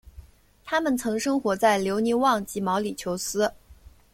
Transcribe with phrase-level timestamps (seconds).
[0.65, 3.53] 它们曾生活在留尼旺及毛里裘斯。